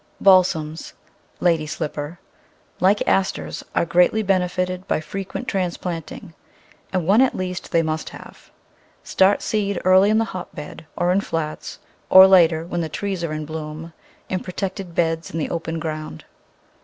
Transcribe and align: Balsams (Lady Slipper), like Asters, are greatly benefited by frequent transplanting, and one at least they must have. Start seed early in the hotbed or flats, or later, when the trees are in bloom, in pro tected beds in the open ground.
Balsams 0.19 0.93
(Lady 1.39 1.67
Slipper), 1.67 2.17
like 2.79 3.07
Asters, 3.07 3.63
are 3.75 3.85
greatly 3.85 4.23
benefited 4.23 4.87
by 4.87 4.99
frequent 4.99 5.47
transplanting, 5.47 6.33
and 6.91 7.05
one 7.05 7.21
at 7.21 7.35
least 7.37 7.71
they 7.71 7.83
must 7.83 8.09
have. 8.09 8.49
Start 9.03 9.43
seed 9.43 9.79
early 9.85 10.09
in 10.09 10.17
the 10.17 10.25
hotbed 10.33 10.87
or 10.97 11.15
flats, 11.21 11.77
or 12.09 12.25
later, 12.25 12.65
when 12.65 12.81
the 12.81 12.89
trees 12.89 13.23
are 13.23 13.31
in 13.31 13.45
bloom, 13.45 13.93
in 14.27 14.39
pro 14.39 14.51
tected 14.53 14.95
beds 14.95 15.29
in 15.29 15.37
the 15.37 15.51
open 15.51 15.77
ground. 15.77 16.25